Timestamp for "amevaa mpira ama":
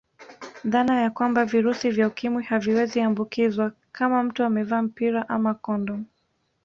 4.43-5.53